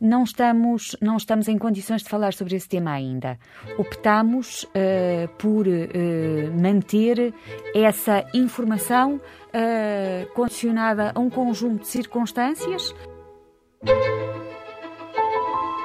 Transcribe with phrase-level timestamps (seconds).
[0.00, 3.38] não estamos, não estamos em condições de falar sobre esse tema ainda.
[3.76, 7.34] Optamos uh, por uh, manter
[7.74, 12.94] essa informação uh, condicionada a um conjunto de circunstâncias.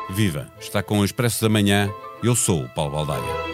[0.09, 0.51] Viva!
[0.59, 1.89] Está com o Expresso da Manhã.
[2.23, 3.52] Eu sou o Paulo Baldaia.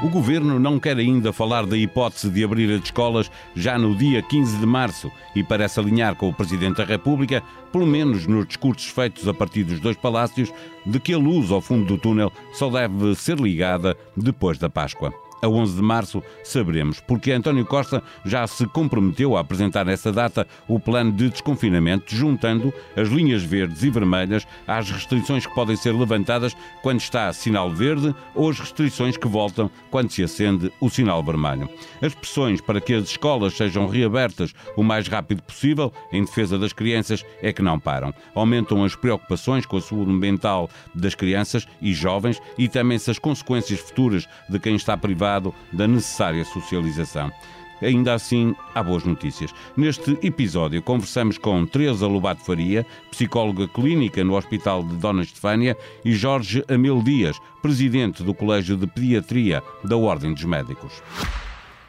[0.00, 4.22] O governo não quer ainda falar da hipótese de abrir as escolas já no dia
[4.22, 5.10] 15 de março.
[5.34, 7.42] E parece alinhar com o Presidente da República,
[7.72, 10.52] pelo menos nos discursos feitos a partir dos dois palácios,
[10.86, 15.12] de que a luz ao fundo do túnel só deve ser ligada depois da Páscoa
[15.42, 20.46] a 11 de março saberemos, porque António Costa já se comprometeu a apresentar nessa data
[20.66, 25.92] o plano de desconfinamento, juntando as linhas verdes e vermelhas às restrições que podem ser
[25.92, 31.22] levantadas quando está sinal verde ou as restrições que voltam quando se acende o sinal
[31.22, 31.68] vermelho.
[32.02, 36.72] As pressões para que as escolas sejam reabertas o mais rápido possível, em defesa das
[36.72, 38.12] crianças, é que não param.
[38.34, 43.80] Aumentam as preocupações com a saúde mental das crianças e jovens e também-se as consequências
[43.80, 45.27] futuras de quem está privado
[45.72, 47.30] da necessária socialização.
[47.80, 49.54] Ainda assim, há boas notícias.
[49.76, 56.12] Neste episódio, conversamos com Teresa Lobato Faria, psicóloga clínica no Hospital de Dona Estefânia, e
[56.12, 60.92] Jorge Amil Dias, presidente do Colégio de Pediatria da Ordem dos Médicos.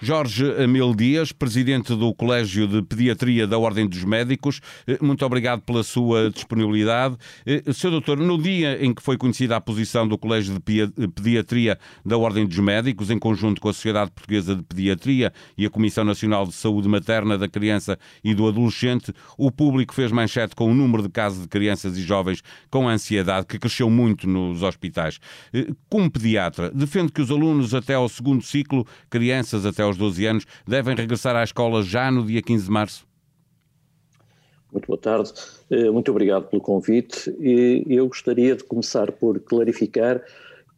[0.02, 5.62] Jorge Amil Dias, presidente do Colégio de Pediatria da Ordem dos Médicos, eh, muito obrigado
[5.62, 7.18] pela sua disponibilidade.
[7.46, 7.92] Eh, Sr.
[7.92, 12.48] Doutor, no dia em que foi conhecida a posição do Colégio de Pediatria da Ordem
[12.48, 16.54] dos Médicos, em conjunto com a Sociedade Portuguesa de Pediatria e a Comissão Nacional de
[16.54, 21.10] Saúde Materna da Criança e do Adolescente, o público fez manchete com o número de
[21.10, 25.20] casos de crianças e jovens com ansiedade, que cresceu muito nos hospitais.
[25.54, 30.26] Eh, como pediatra, defende que os alunos até ao segundo ciclo, crianças até aos 12
[30.26, 33.10] anos devem regressar à escola já no dia 15 de março?
[34.72, 35.34] Muito boa tarde,
[35.72, 37.30] eh, muito obrigado pelo convite.
[37.40, 40.22] E eu gostaria de começar por clarificar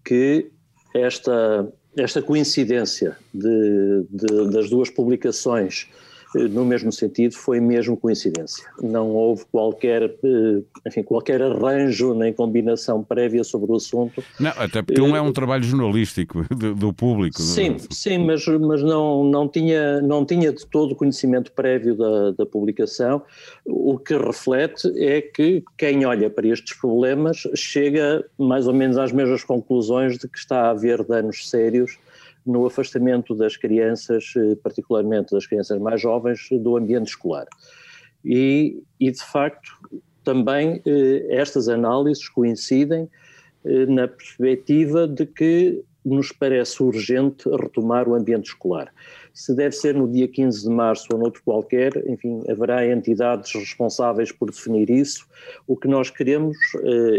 [0.04, 0.50] que
[0.94, 5.90] esta, esta coincidência de, de, das duas publicações
[6.36, 8.66] no mesmo sentido, foi mesmo coincidência.
[8.82, 14.24] Não houve qualquer, eh, enfim, qualquer arranjo nem combinação prévia sobre o assunto.
[14.40, 17.42] Não, até porque um é um eh, trabalho jornalístico do, do público.
[17.42, 22.46] Sim, sim, mas, mas não, não, tinha, não tinha de todo conhecimento prévio da, da
[22.46, 23.22] publicação.
[23.66, 29.12] O que reflete é que quem olha para estes problemas chega mais ou menos às
[29.12, 31.98] mesmas conclusões de que está a haver danos sérios
[32.46, 37.48] no afastamento das crianças, eh, particularmente das crianças mais jovens, do ambiente escolar.
[38.24, 39.72] E, e de facto,
[40.24, 43.10] também eh, estas análises coincidem
[43.64, 48.92] eh, na perspectiva de que nos parece urgente retomar o ambiente escolar.
[49.34, 54.32] Se deve ser no dia 15 de março ou noutro qualquer, enfim, haverá entidades responsáveis
[54.32, 55.28] por definir isso.
[55.68, 56.58] O que nós queremos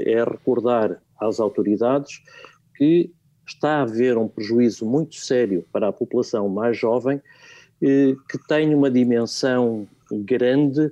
[0.05, 2.21] é recordar às autoridades
[2.75, 3.13] que
[3.47, 7.21] está a haver um prejuízo muito sério para a população mais jovem,
[7.83, 10.91] eh, que tem uma dimensão grande,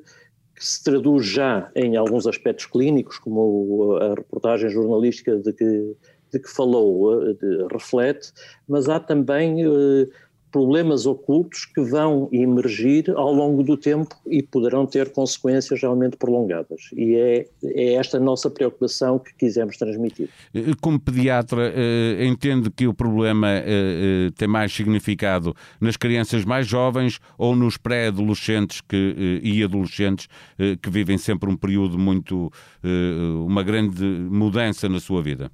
[0.55, 5.97] que se traduz já em alguns aspectos clínicos, como a reportagem jornalística de que,
[6.33, 8.33] de que falou eh, de, reflete,
[8.69, 10.09] mas há também eh,
[10.50, 16.91] problemas ocultos que vão emergir ao longo do tempo e poderão ter consequências realmente prolongadas.
[16.93, 20.28] E é, é esta nossa preocupação que quisemos transmitir.
[20.55, 26.67] Eh, como pediatra, eh, entende que o problema eh, tem mais significado nas crianças mais
[26.67, 28.82] jovens ou nos pré-adolescentes
[29.43, 30.28] e adolescentes
[30.82, 32.50] que vivem sempre um período muito.
[33.47, 35.50] uma grande mudança na sua vida?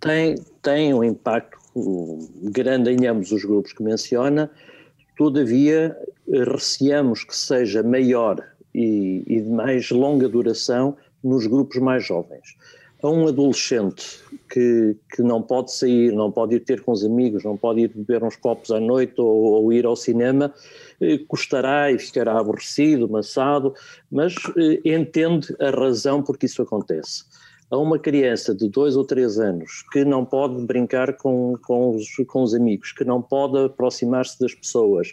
[0.00, 4.50] Tem, tem um impacto grande em ambos os grupos que menciona,
[5.16, 5.96] todavia
[6.26, 8.42] receamos que seja maior
[8.74, 12.56] e, e de mais longa duração nos grupos mais jovens.
[13.02, 14.20] A um adolescente
[14.50, 17.88] que, que não pode sair, não pode ir ter com os amigos, não pode ir
[17.88, 20.52] beber uns copos à noite ou, ou ir ao cinema,
[21.00, 23.72] eh, custará e ficará aborrecido, maçado,
[24.10, 27.24] mas eh, entende a razão por que isso acontece
[27.70, 32.16] a uma criança de dois ou três anos que não pode brincar com, com, os,
[32.26, 35.12] com os amigos, que não pode aproximar-se das pessoas,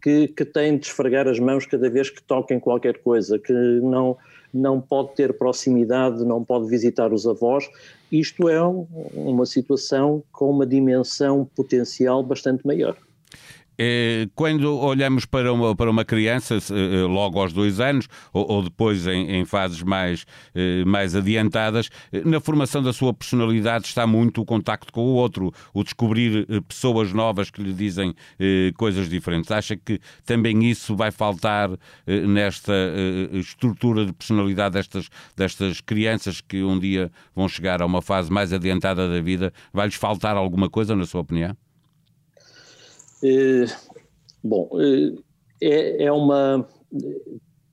[0.00, 4.16] que, que tem de esfregar as mãos cada vez que toquem qualquer coisa, que não,
[4.54, 7.68] não pode ter proximidade, não pode visitar os avós,
[8.10, 12.96] isto é um, uma situação com uma dimensão potencial bastante maior.
[13.78, 18.62] Eh, quando olhamos para uma, para uma criança, eh, logo aos dois anos, ou, ou
[18.62, 20.24] depois em, em, fases mais,
[20.54, 21.90] eh, mais adiantadas,
[22.24, 27.12] na formação da sua personalidade está muito o contacto com o outro, o descobrir pessoas
[27.12, 28.14] novas que lhe dizem
[28.76, 29.50] coisas diferentes.
[29.50, 31.70] Acha que também isso vai faltar
[32.06, 32.72] nesta
[33.32, 38.52] estrutura de personalidade destas, destas crianças que um dia vão chegar a uma fase mais
[38.52, 39.52] adiantada da vida?
[39.72, 41.56] Vai-lhes faltar alguma coisa, na sua opinião?
[43.22, 43.66] Eh,
[44.42, 45.14] bom, eh,
[45.60, 46.66] é, é uma.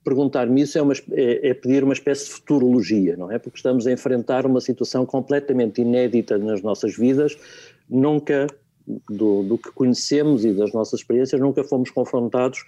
[0.03, 3.39] Perguntar-me isso é, uma, é, é, pedir uma espécie de futurologia, não é?
[3.39, 7.37] Porque estamos a enfrentar uma situação completamente inédita nas nossas vidas,
[7.89, 8.47] nunca,
[9.09, 12.65] do, do que conhecemos e das nossas experiências, nunca fomos confrontados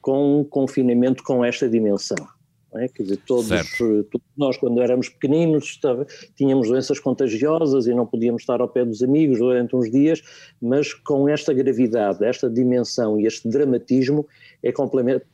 [0.00, 2.28] com um confinamento com esta dimensão.
[2.74, 2.86] É?
[2.88, 3.48] Quer dizer, todos,
[3.78, 6.06] todos, nós, quando éramos pequeninos, estava,
[6.36, 10.22] tínhamos doenças contagiosas e não podíamos estar ao pé dos amigos durante uns dias,
[10.60, 14.26] mas com esta gravidade, esta dimensão e este dramatismo
[14.62, 14.70] é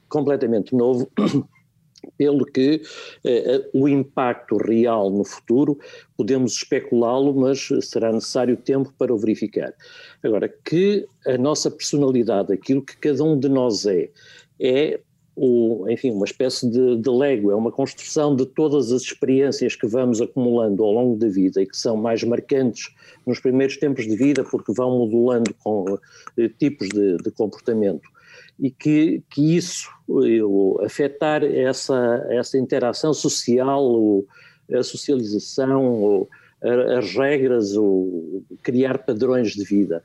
[0.09, 1.11] completamente novo,
[2.17, 2.83] pelo que
[3.25, 5.79] eh, eh, o impacto real no futuro
[6.17, 9.73] podemos especulá-lo, mas será necessário tempo para o verificar.
[10.23, 14.11] Agora, que a nossa personalidade, aquilo que cada um de nós é,
[14.61, 15.01] é
[15.37, 19.87] o, enfim, uma espécie de, de Lego, é uma construção de todas as experiências que
[19.87, 22.95] vamos acumulando ao longo da vida e que são mais marcantes
[23.27, 25.99] nos primeiros tempos de vida porque vão modulando com
[26.39, 28.09] eh, tipos de, de, comportamento.
[28.61, 34.25] E que, que isso, eu, afetar essa, essa interação social, o,
[34.73, 36.29] a socialização, o,
[36.97, 40.01] as regras, o, criar padrões de vida,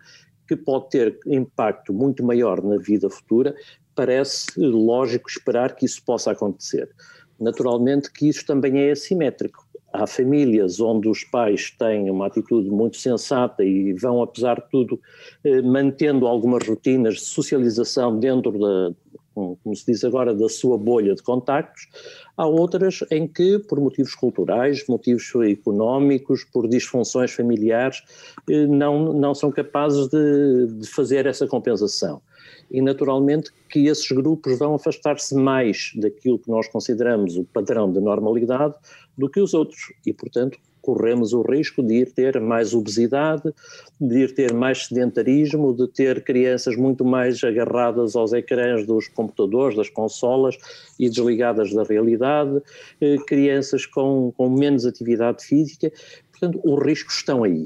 [0.48, 3.54] que pode ter impacto muito maior na vida futura,
[4.00, 6.90] parece lógico esperar que isso possa acontecer.
[7.38, 9.68] Naturalmente que isso também é assimétrico.
[9.92, 15.02] Há famílias onde os pais têm uma atitude muito sensata e vão, apesar de tudo,
[15.44, 18.96] eh, mantendo algumas rotinas de socialização dentro da,
[19.34, 21.90] como se diz agora, da sua bolha de contactos.
[22.38, 28.02] Há outras em que, por motivos culturais, motivos económicos, por disfunções familiares,
[28.50, 32.22] eh, não, não são capazes de, de fazer essa compensação
[32.70, 38.00] e naturalmente que esses grupos vão afastar-se mais daquilo que nós consideramos o padrão de
[38.00, 38.74] normalidade
[39.18, 43.54] do que os outros e, portanto, corremos o risco de ir ter mais obesidade,
[44.00, 49.76] de ir ter mais sedentarismo, de ter crianças muito mais agarradas aos ecrãs dos computadores,
[49.76, 50.58] das consolas
[50.98, 52.62] e desligadas da realidade,
[53.02, 55.92] eh, crianças com, com menos atividade física.
[56.32, 57.66] Portanto, os riscos estão aí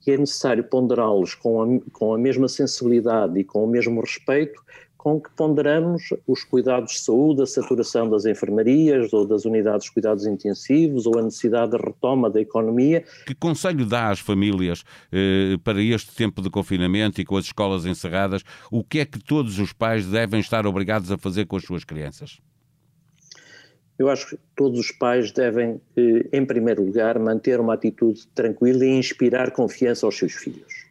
[0.00, 4.60] que é necessário ponderá-los com a, com a mesma sensibilidade e com o mesmo respeito
[5.00, 9.92] com que ponderamos os cuidados de saúde, a saturação das enfermarias ou das unidades de
[9.92, 13.02] cuidados intensivos ou a necessidade de retoma da economia.
[13.26, 17.86] Que conselho dá às famílias eh, para este tempo de confinamento e com as escolas
[17.86, 18.42] encerradas?
[18.70, 21.82] O que é que todos os pais devem estar obrigados a fazer com as suas
[21.82, 22.38] crianças?
[24.00, 28.82] Eu acho que todos os pais devem, eh, em primeiro lugar, manter uma atitude tranquila
[28.82, 30.86] e inspirar confiança aos seus filhos.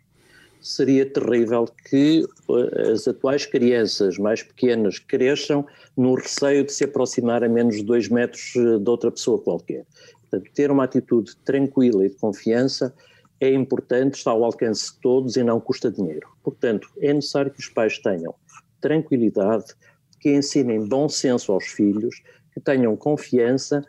[0.61, 5.65] Seria terrível que eh, as atuais crianças mais pequenas cresçam
[5.97, 9.87] no receio de se aproximar a menos de dois metros eh, de outra pessoa qualquer.
[10.21, 12.93] Portanto, ter uma atitude tranquila e de confiança
[13.41, 16.27] é importante, está ao alcance de todos e não custa dinheiro.
[16.43, 18.35] Portanto, é necessário que os pais tenham
[18.79, 19.73] tranquilidade,
[20.19, 22.21] que ensinem bom senso aos filhos,
[22.59, 23.83] que tenham confiança,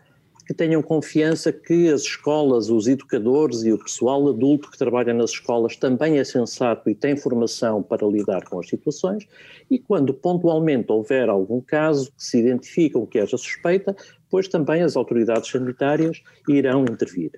[0.47, 5.31] que tenham confiança que as escolas, os educadores e o pessoal adulto que trabalha nas
[5.31, 9.27] escolas também é sensato e tem formação para lidar com as situações
[9.71, 13.95] e quando pontualmente houver algum caso que se identificam que haja suspeita,
[14.29, 17.33] pois também as autoridades sanitárias irão intervir.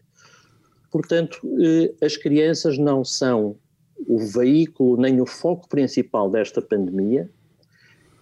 [0.90, 3.56] Portanto, eh, as crianças não são
[4.06, 7.30] o veículo nem o foco principal desta pandemia,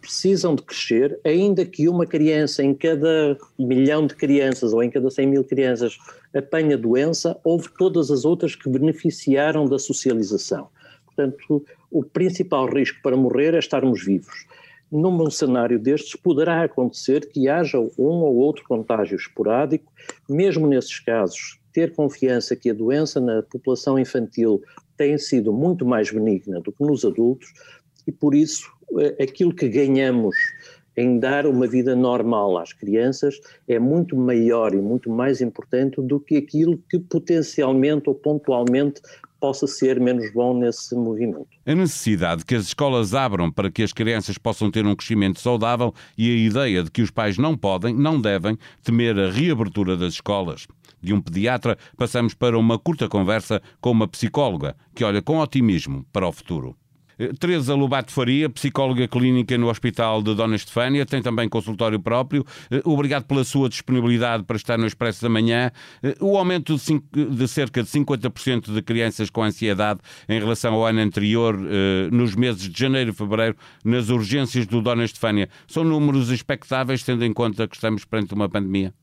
[0.00, 5.10] precisam de crescer, ainda que uma criança em cada milhão de crianças ou em cada
[5.10, 5.98] 100 mil crianças
[6.34, 10.68] apanha doença, houve todas as outras que beneficiaram da socialização.
[11.04, 14.46] Portanto, o principal risco para morrer é estarmos vivos.
[14.90, 19.92] Num cenário destes, poderá acontecer que haja um ou outro contágio esporádico,
[20.28, 24.60] mesmo nesses casos, ter confiança que a doença na população infantil
[24.96, 27.52] tem sido muito mais benigna do que nos adultos
[28.06, 30.36] e, por isso, eh, aquilo que ganhamos
[30.96, 36.20] em dar uma vida normal às crianças é muito maior e muito mais importante do
[36.20, 39.00] que aquilo que potencialmente ou pontualmente
[39.40, 41.48] possa ser menos bom nesse movimento.
[41.64, 45.94] A necessidade que as escolas abram para que as crianças possam ter um crescimento saudável
[46.16, 50.14] e a ideia de que os pais não podem, não devem, temer a reabertura das
[50.14, 50.66] escolas.
[51.02, 56.04] De um pediatra, passamos para uma curta conversa com uma psicóloga que olha com otimismo
[56.12, 56.76] para o futuro.
[57.38, 62.44] Teresa Lobato Faria, psicóloga clínica no Hospital de Dona Estefânia, tem também consultório próprio.
[62.84, 65.70] Obrigado pela sua disponibilidade para estar no Expresso da Manhã.
[66.20, 70.86] O aumento de, cinco, de cerca de 50% de crianças com ansiedade em relação ao
[70.86, 71.58] ano anterior,
[72.10, 77.24] nos meses de janeiro e fevereiro, nas urgências do Dona Estefânia, são números expectáveis, tendo
[77.24, 78.94] em conta que estamos perante uma pandemia?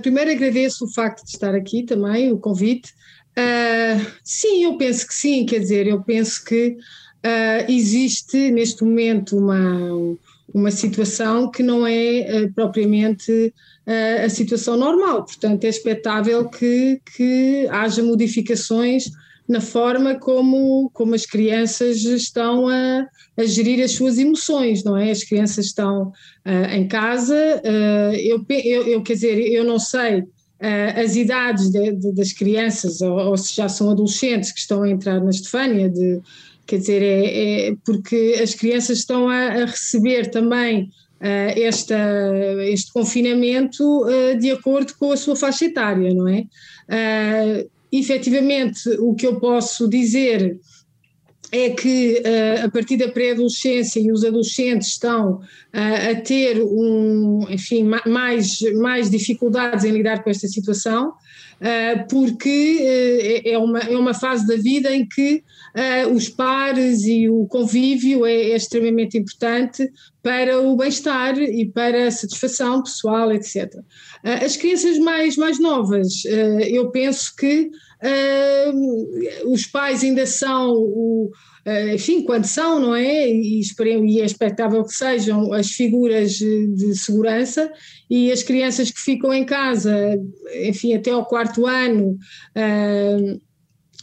[0.00, 2.92] Primeiro agradeço o facto de estar aqui também, o convite.
[3.36, 6.76] Uh, sim, eu penso que sim, quer dizer, eu penso que
[7.24, 10.16] uh, existe neste momento uma,
[10.52, 13.52] uma situação que não é propriamente
[14.24, 19.10] a situação normal, portanto é expectável que, que haja modificações
[19.48, 25.10] na forma como, como as crianças estão a, a gerir as suas emoções, não é?
[25.10, 26.08] As crianças estão
[26.46, 30.26] uh, em casa, uh, eu, eu, eu, quer dizer, eu não sei uh,
[30.96, 34.90] as idades de, de, das crianças, ou, ou, se já são adolescentes que estão a
[34.90, 36.20] entrar na Estefânia, de,
[36.66, 40.90] quer dizer, é, é, porque as crianças estão a, a receber também
[41.24, 41.96] esta,
[42.64, 43.84] este confinamento
[44.40, 46.44] de acordo com a sua faixa etária, não é?
[47.92, 50.58] efetivamente, o que eu posso dizer
[51.52, 55.40] é que uh, a partir da pré-adolescência e os adolescentes estão uh,
[56.10, 63.58] a ter um, enfim, mais, mais dificuldades em lidar com esta situação, uh, porque é,
[63.58, 65.44] uma, é uma fase da vida em que
[66.12, 69.90] os pares e o convívio é, é extremamente importante
[70.22, 73.74] para o bem-estar e para a satisfação pessoal, etc.
[74.22, 76.24] As crianças mais, mais novas,
[76.68, 77.70] eu penso que
[79.46, 81.30] os pais ainda são o,
[81.94, 83.28] enfim, quando são, não é?
[83.28, 87.72] E, e é expectável que sejam as figuras de segurança
[88.10, 90.18] e as crianças que ficam em casa,
[90.64, 92.18] enfim, até ao quarto ano,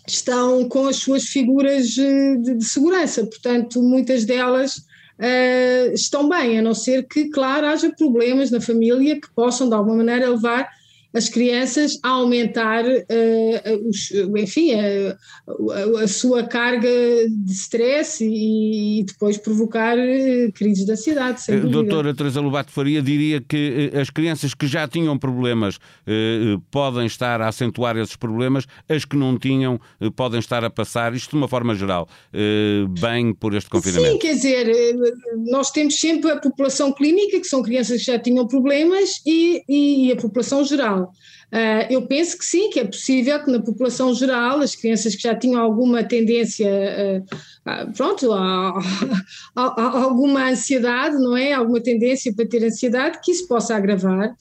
[0.10, 6.62] estão com as suas figuras de, de segurança, portanto, muitas delas uh, estão bem, a
[6.62, 10.68] não ser que, claro, haja problemas na família que possam, de alguma maneira, levar
[11.13, 19.00] as crianças a aumentar, uh, os, enfim, a, a, a, sua carga de stress e,
[19.00, 21.42] e depois provocar uh, crises de ansiedade.
[21.42, 21.84] Sem dúvida.
[21.84, 25.80] Doutora Teresa Lobato Faria diria que uh, as crianças que já tinham problemas
[26.72, 29.80] podem estar a acentuar esses problemas, as que não tinham
[30.16, 32.08] podem estar a passar, isto de uma forma geral,
[33.00, 34.13] bem por este confinamento.
[34.13, 34.68] Sim, quer dizer,
[35.48, 40.12] nós temos sempre a população clínica, que são crianças que já tinham problemas, e, e
[40.12, 40.99] a população geral.
[41.03, 45.24] Uh, eu penso que sim, que é possível que na população geral, as crianças que
[45.24, 48.79] já tinham alguma tendência, uh, uh, pronto, a,
[49.56, 51.53] a, a, alguma ansiedade, não é?
[51.53, 54.36] Alguma tendência para ter ansiedade, que isso possa agravar.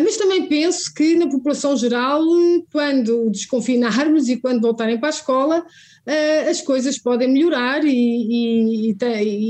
[0.00, 2.22] Mas também penso que na população geral,
[2.70, 8.96] quando desconfinarmos e quando voltarem para a escola, uh, as coisas podem melhorar e, e,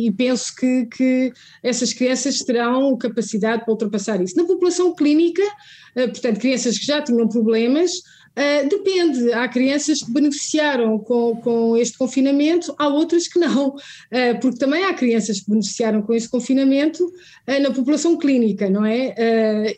[0.07, 4.37] e, penso que, que, essas crianças terão capacidade para ultrapassar isso.
[4.37, 7.90] Na população clínica, uh, portanto, crianças que já tinham problemas,
[8.38, 14.40] Uh, depende, há crianças que beneficiaram com, com este confinamento, há outras que não, uh,
[14.40, 19.12] porque também há crianças que beneficiaram com este confinamento uh, na população clínica, não é?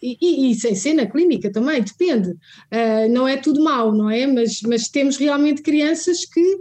[0.03, 2.35] E, e, sem ser na clínica também, depende.
[3.11, 4.27] não é tudo mau, não é?
[4.27, 6.59] Mas, mas temos realmente crianças que,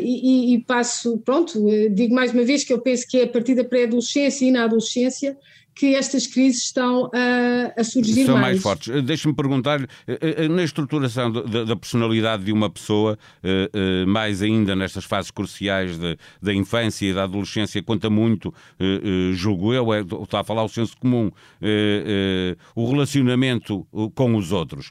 [0.00, 1.58] e, e passo, pronto,
[1.90, 4.64] digo mais uma vez que eu penso que é a partir da pré-adolescência e na
[4.64, 5.36] adolescência
[5.80, 8.48] que estas crises estão a, a surgir São mais.
[8.48, 8.94] mais fortes.
[8.94, 13.18] Eh, deixe-me perguntar, eh, eh, na estruturação da, personalidade de uma pessoa,
[14.06, 15.98] mais ainda nestas fases cruciais
[16.42, 18.52] da infância e da adolescência, conta muito,
[19.32, 21.30] julgo eu, é, está a falar o senso comum,
[22.74, 24.90] o relacionamento com os outros.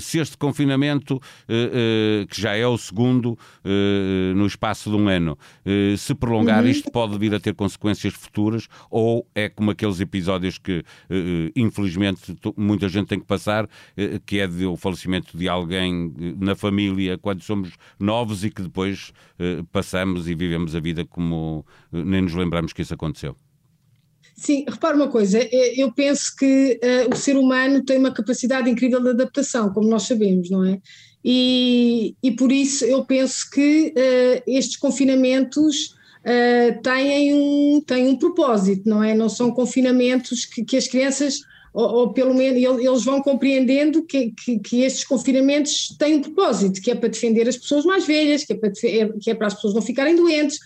[0.00, 1.20] Se este confinamento,
[2.28, 3.38] que já é o segundo
[4.34, 5.38] no espaço de um ano,
[5.96, 6.70] se prolongar, uhum.
[6.70, 11.52] isto pode vir a ter consequências futuras ou é como aqueles episódios que, eh, eh,
[11.54, 17.18] infelizmente, muita gente tem que passar, eh, que é o falecimento de alguém na família
[17.18, 19.12] quando somos novos e que depois
[19.70, 23.36] passamos e vivemos a vida como nem nos lembramos que isso aconteceu.
[24.34, 25.38] Sim, repara uma coisa,
[25.76, 30.04] eu penso que uh, o ser humano tem uma capacidade incrível de adaptação, como nós
[30.04, 30.80] sabemos, não é?
[31.24, 35.97] E, e por isso eu penso que uh, estes confinamentos
[36.28, 39.14] uh, têm, um, têm um propósito, não é?
[39.14, 41.40] Não são confinamentos que, que as crianças,
[41.72, 46.80] ou, ou, pelo menos eles vão compreendendo que, que, que, estes confinamentos têm um propósito,
[46.80, 49.54] que é para defender as pessoas mais velhas, que é para, que é para as
[49.54, 50.58] pessoas não ficarem doentes.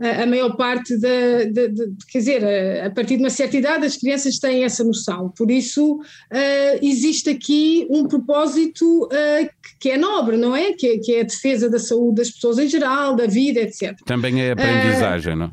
[0.00, 3.56] A, a maior parte da, de, de, quer dizer, a, a, partir de uma certa
[3.56, 9.90] idade as crianças têm essa noção, por isso uh, existe aqui um propósito uh, que
[9.90, 10.72] é nobre, não é?
[10.72, 13.96] Que, que, é a defesa da saúde das pessoas em geral, da vida, etc.
[14.04, 15.52] Também é aprendizagem, uh, não?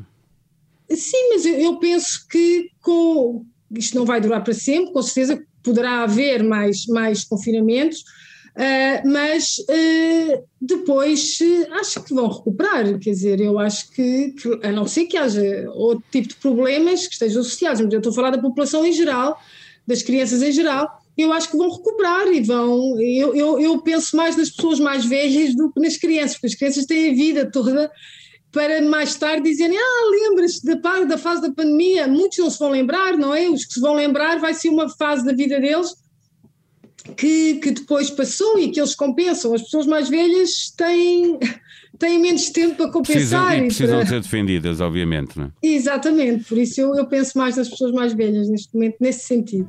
[0.90, 3.44] Sim, mas eu, eu penso que com,
[3.76, 8.02] isto não vai durar para sempre, com certeza poderá haver mais, mais confinamentos,
[8.58, 11.38] Uh, mas uh, depois
[11.78, 15.70] acho que vão recuperar, quer dizer, eu acho que, que, a não ser que haja
[15.74, 18.92] outro tipo de problemas que estejam associados, mas eu estou a falar da população em
[18.92, 19.40] geral,
[19.86, 23.00] das crianças em geral, eu acho que vão recuperar e vão.
[23.00, 26.54] Eu, eu, eu penso mais nas pessoas mais velhas do que nas crianças, porque as
[26.56, 27.88] crianças têm a vida toda
[28.50, 32.08] para mais tarde dizerem: Ah, lembras-te da, da fase da pandemia?
[32.08, 33.48] Muitos não se vão lembrar, não é?
[33.48, 35.94] Os que se vão lembrar vai ser uma fase da vida deles
[37.16, 39.54] que, que depois passou e que eles compensam.
[39.54, 41.38] As pessoas mais velhas têm,
[41.98, 43.46] têm menos tempo para compensar.
[43.46, 45.38] Precisam, e precisam ser defendidas, obviamente.
[45.38, 45.50] Não é?
[45.62, 49.68] Exatamente, por isso eu, eu penso mais nas pessoas mais velhas neste momento, nesse sentido.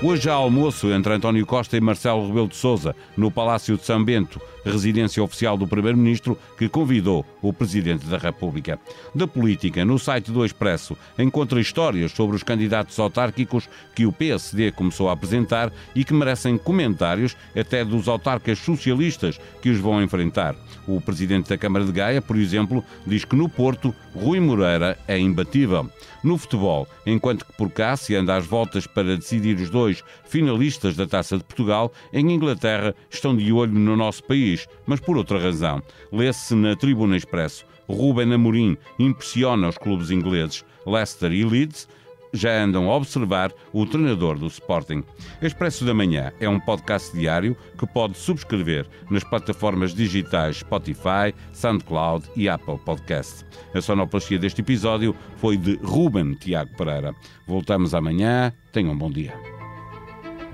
[0.00, 4.04] Hoje há almoço entre António Costa e Marcelo Rebelo de Sousa no Palácio de São
[4.04, 8.78] Bento, residência oficial do Primeiro-Ministro, que convidou o Presidente da República.
[9.12, 14.70] Da política, no site do Expresso, encontra histórias sobre os candidatos autárquicos que o PSD
[14.70, 20.54] começou a apresentar e que merecem comentários até dos autarcas socialistas que os vão enfrentar.
[20.86, 25.18] O Presidente da Câmara de Gaia, por exemplo, diz que no Porto, Rui Moreira é
[25.18, 25.90] imbatível.
[26.22, 30.94] No futebol, enquanto que por cá se anda às voltas para decidir os dois finalistas
[30.96, 35.38] da Taça de Portugal, em Inglaterra estão de olho no nosso país, mas por outra
[35.38, 35.82] razão.
[36.12, 37.64] Lê-se na Tribuna Expresso.
[37.88, 40.62] Ruben Amorim impressiona os clubes ingleses.
[40.86, 41.88] Leicester e Leeds
[42.34, 45.02] já andam a observar o treinador do Sporting.
[45.40, 52.28] Expresso da Manhã é um podcast diário que pode subscrever nas plataformas digitais Spotify, SoundCloud
[52.36, 53.46] e Apple Podcast.
[53.74, 57.14] A sonoplastia deste episódio foi de Ruben Tiago Pereira.
[57.46, 58.52] Voltamos amanhã.
[58.70, 59.57] Tenham um bom dia.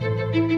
[0.01, 0.54] thank you